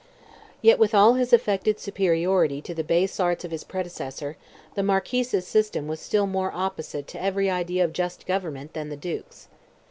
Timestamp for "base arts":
2.83-3.45